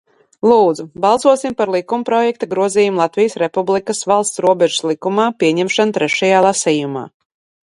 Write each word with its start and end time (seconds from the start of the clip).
"Lūdzu, 0.51 0.85
balsosim 1.03 1.55
par 1.59 1.71
likumprojekta 1.75 2.49
"Grozījumi 2.55 2.99
Latvijas 3.01 3.37
Republikas 3.43 4.01
valsts 4.13 4.43
robežas 4.47 4.83
likumā" 4.93 5.27
pieņemšanu 5.45 5.99
trešajā 6.01 6.43
lasījumā." 6.49 7.07